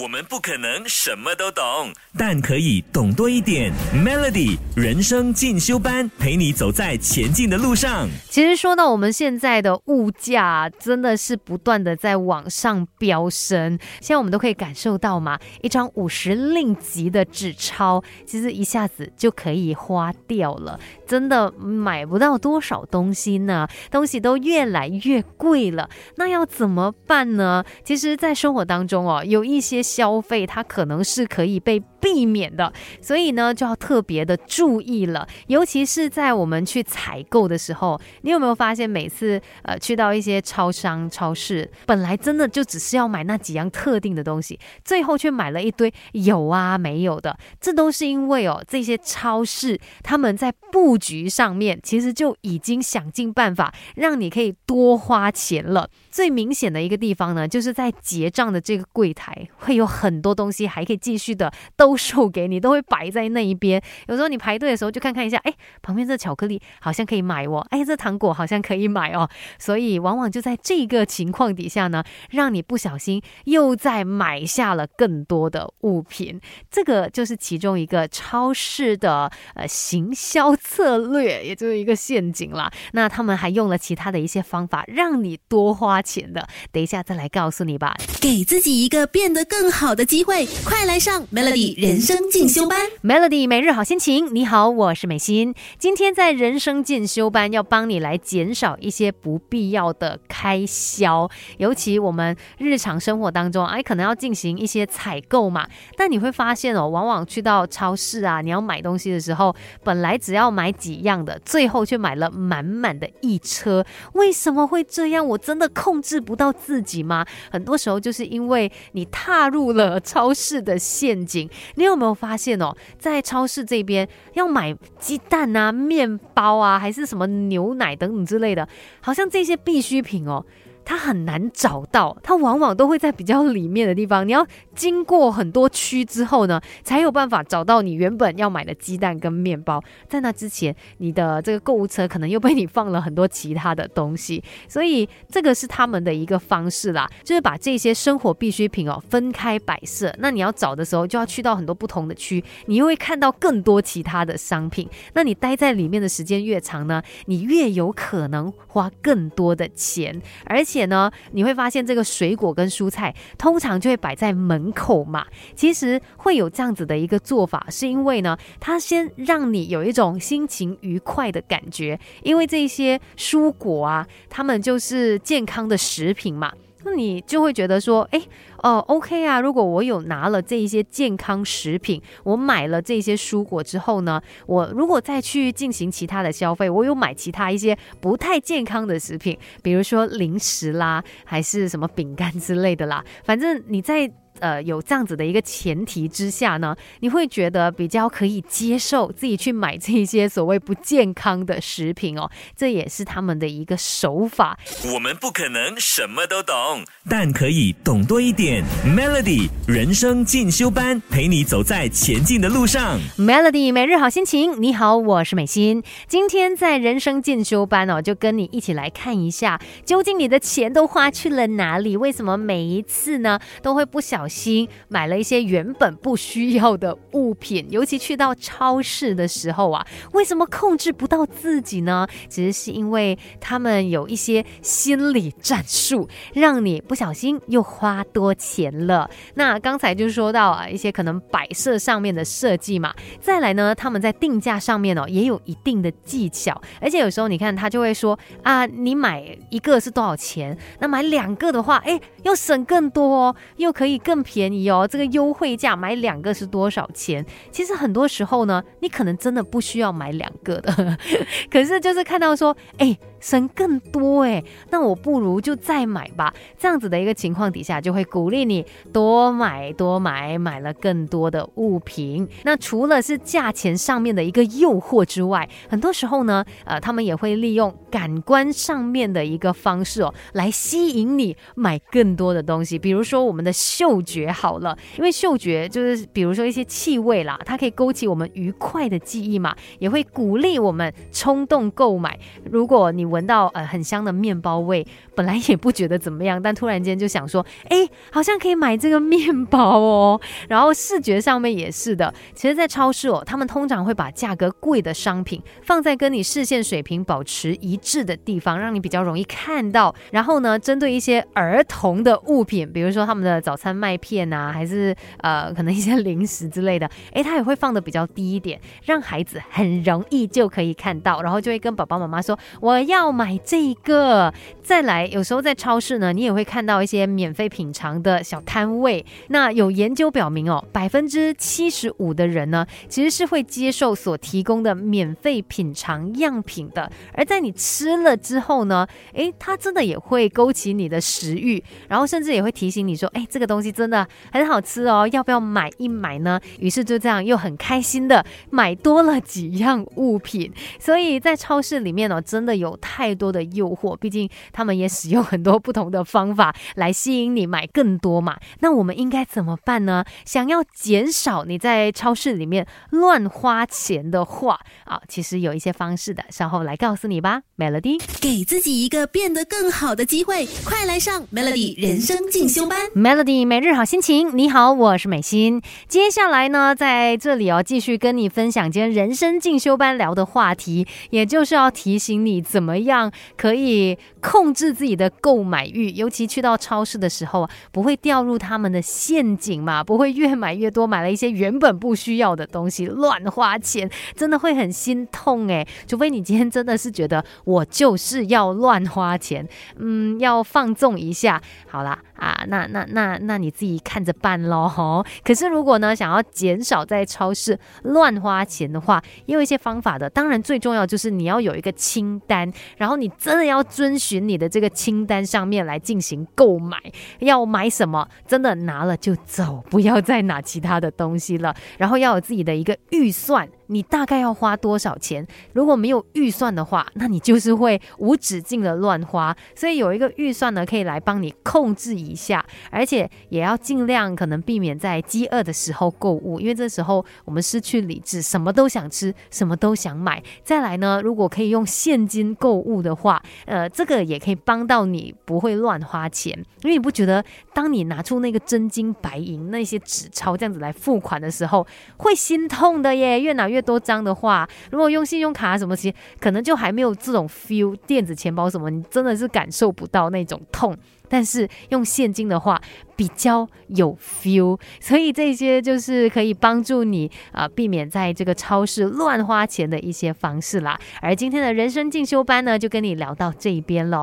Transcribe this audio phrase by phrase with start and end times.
[0.00, 3.70] 我们不可能什么都懂，但可以懂多一点。
[3.94, 8.08] Melody 人生进修班，陪你走在前进的路上。
[8.30, 13.78] 其实说到我们现在的物价，真的是不断的在往上飙升。
[14.00, 25.90] 现在我们都可以感受到嘛，一张五十令吉的纸钞，其实一下子就可以花掉了，真的买不到多少东西呢，东西都越来越贵了。
[26.16, 27.62] 那要怎么办呢？
[27.84, 29.81] 其实，在生活当中哦，有一些。
[29.82, 35.26] 消费它可能是可以被避免的，所以呢就要特别的注意了。
[35.46, 47.38] 尤其是在我们去采购的时候，你有没有发现每次呃去到一些超商、超市，本来真的就只是要买那几样特定的东西，最后却买了一堆有啊没有的。
[47.60, 55.88] 这都是因为哦这些超市他们在布局上面其实就已经想尽办法让你可以多花钱了。
[56.12, 59.72] 最明显的一个地方呢，就是在结账的这个柜台会。
[59.72, 63.82] 有很多东西还可以继续的兜售给你，都会摆在那一边。
[64.06, 69.26] 有时候你排队的时候就看看一下，哎，旁边这巧克力好像可以买哦，哎，这糖果好像可以买哦。
[69.58, 76.38] 所以往往就在这个情况底下呢，让你不小心又在买下了更多的物品。
[76.70, 82.70] 这个就是其中一个超市的呃行销策略，也就是一个陷阱啦。
[82.92, 86.46] 那他们还用了其他的一些方法，让你多花钱的。
[86.70, 87.96] 等一下再来告诉你吧。
[88.20, 89.72] 给自己一个变得更。
[89.72, 92.78] 好的机会，快来上 Melody 人生进修班。
[93.02, 95.54] Melody 每日好心情，你好，我是美心。
[95.78, 105.66] 今天在人生进修班要帮你来减少一些不必要的开销，尤其我们日常生活当中，哎，可能要进行一些采购嘛。
[105.96, 113.84] 但你会发现哦，往往去到超市啊，你要买东西的时候，本来只要买几样的，最后却买了满满的一车。
[114.12, 115.26] 为什么会这样？
[115.26, 117.24] 我真的控控制不到自己吗？
[117.50, 119.52] 很多时候就是因为你踏。
[119.52, 122.74] 入了超市的陷阱，你有没有发现哦？
[122.98, 128.66] 在超市这边要买鸡蛋啊、面包啊，还是什么牛奶等等之类的，
[129.02, 130.42] 好像这些必需品哦。
[130.84, 134.26] 它很难找到，它往往都会在比较里面的地方。
[134.26, 139.82] 你要经过很多区之后呢，才有办法找到你原本要买的鸡蛋跟面包。
[140.08, 144.42] 在那之前，你的这个购物车可能又被你放了很多其他的东西。
[144.68, 150.12] 所以这个是他们的一个方式啦，就是把这些生活必需品哦分开摆设。
[150.18, 154.88] 那你要找的时候，就要去到很多不同的区，你又会看到更多其他的商品。
[155.14, 160.71] 那你待在里面的时间越长呢，你越有可能花更多的钱，而且。
[160.72, 165.26] 且呢，你会发现这个水果跟蔬菜通常就会摆在门口嘛。
[165.54, 176.52] 其实会有这样子的一个做法，是因为呢，它先让你有一种心情愉快的感觉，因为这些蔬果啊，它们就是健康的食品嘛。
[176.84, 178.20] 那你就会觉得说，哎，
[178.58, 179.40] 哦，OK 啊。
[179.40, 194.10] 如果我有拿了这一些健康食品，我买了这些蔬果之后呢，我如果再去进行其他的消费，我有买其他一些不太健康的食品，比如说零食啦，还是什么饼干之类的啦，反正你在。
[194.42, 204.58] 呃，有这样子的一个前提之下呢，你会觉得比较可以接受自己去买这些所谓不健康的食品哦，这也是他们的一个手法。
[204.92, 208.64] 我们不可能什么都懂，但可以懂多一点。
[208.84, 212.98] Melody 人生进修班，陪你走在前进的路上。
[213.16, 215.84] Melody 每日好心情，你好，我是美心。
[216.08, 221.96] 今天在人生进修班哦，就跟你一起来看一下，究竟你的钱都花去了哪里？
[221.96, 224.31] 为什么每一次呢都会不小心？
[224.32, 232.06] 心买了一些原本不需要的物品，尤其去到超市的时候啊，为什么控制不到自己呢？
[232.28, 239.08] 其实是因为他们有一些心理战术，让你不小心又花多钱了。
[239.34, 250.56] 那刚才就说到啊，一些可能摆设上面的设计嘛，再来呢，他们在定价上面哦也有一定的技巧，而且有时候你看他就会说啊，你买一个是多少钱？
[250.78, 254.11] 那买两个的话，哎，要省更多哦，又可以更。
[254.12, 257.24] 更便宜哦，这个优惠价买两个是多少钱？
[257.50, 260.98] 其实很多时候呢，你可能真的不需要买两个的，
[261.50, 262.98] 可是就是看到说，哎。
[263.22, 266.34] 省更多哎，那我不如就再买吧。
[266.58, 272.28] 这样子的一个情况底下，就会鼓励你多买多买，买了更多的物品。
[272.42, 282.76] 那除了是价钱上面的一个诱惑之外，很多时候呢，呃，他们也会利用感官上面的一个方式哦，来吸引你买更多的东西。
[282.76, 292.18] 比如说我们的嗅觉好了，因为嗅觉就是比如说一些气味啦，它可以勾起我们愉快的记忆嘛，也会鼓励我们冲动购买。
[292.50, 300.20] 如果你闻到呃很香的面包味，本来也不觉得怎么样，但突然间就想说，哎，好像可以买这个面包哦。
[300.48, 309.94] 然后视觉上面也是的，其实，在超市哦，他们通常会把价格贵的商品放在跟你视线水平保持一致的地方，让你比较容易看到。
[310.10, 324.32] 然后呢，针对一些儿童的物品，比如说他们的早餐麦片啊，还是呃可能一些零食之类的，哎，他也会放的比较低一点，让孩子很容易就可以看到，然后就会跟爸爸妈妈说我要要买这个。
[324.62, 329.04] 再来，有时候在超市呢，你也会看到一些免费品尝的小摊位。
[329.28, 336.90] 那有研究表明哦，百分之七十五的人呢，其实是会接受所提供的免费品尝样品的。
[337.12, 346.40] 而在你吃了之后呢，诶，它真的也会勾起你的食欲，然后甚至也会提醒你说，诶，这个东西真的很好吃哦，要不要买一买呢？
[346.60, 350.52] 于是就这样又很开心的买多了几样物品。
[350.78, 354.28] 所以在超市里面呢，真的有太多的诱惑，毕竟。
[354.52, 358.36] 他们也使用很多不同的方法来吸引你买更多嘛？
[358.60, 360.04] 那我们应该怎么办呢？
[360.24, 367.42] 想要减少你在超市里面乱花钱的话啊，其实有一些方式的，稍后来告诉你吧。
[367.56, 372.78] Melody，给自己一个变得更好的机会，快来上 Melody 人生进修班。
[372.94, 375.62] Melody 每日好心情，你好，我是美心。
[375.88, 384.52] 接下来呢，在这里哦，继续跟你分享今天人生进修班聊的话题，也就是要提醒你怎么样可以控。
[384.52, 389.82] 制自己的购买欲，尤其去到超市的时候啊，不会掉入他们的陷阱嘛？
[389.82, 395.66] 不会越买越多，买了一些原本不需要的东西，乱花钱，真的会很心痛诶。
[395.86, 399.48] 除非你今天真的是觉得我就是要乱花钱，
[399.78, 401.98] 嗯，要放纵一下，好啦。
[402.22, 405.04] 啊，那那那那你自己看着办喽吼。
[405.24, 410.08] 可是如果呢，想要减少在超市乱花钱的话，也有一些方法的。
[410.08, 416.78] 当然，最重要就是你要有一个清单，然后你真的要遵循你的这个清单上面来进行购买。
[417.18, 421.52] 要买什么，真的拿了就走，不要再拿其他的东西了。
[421.76, 423.48] 然后要有自己的一个预算。
[423.72, 425.26] 你大概要花多少钱？
[425.54, 429.34] 如果没有预算的话，那你就是会无止境的乱花。
[429.54, 440.22] 所以有一个预算呢，可以来帮你控制一下，而且也要尽量可能避免在饥饿的时候购物，因为这时候我们失去理智，什么都想吃，什么都想买。
[440.44, 446.32] 再来呢，如果可以用现金购物的话，呃，这个也可以帮到你不会乱花钱，
[446.62, 447.24] 因为你不觉得
[447.54, 451.66] 当你拿出那个真金白银那些纸钞这样子来付款的时候，
[451.96, 453.61] 会心痛的耶，越拿越。
[453.62, 460.76] 多张的话，如果用信用卡什么其实可能就还没有这种 feel，电子钱包什么，你真的是感受不到那种痛。
[461.08, 462.58] 但是用现金的话
[462.96, 470.80] 比较有 feel，所以这些就是可以帮助你啊避免在这个超市乱花钱的一些方式啦。
[471.02, 474.00] 而今天的人生进修班呢，就跟你聊到这一边喽。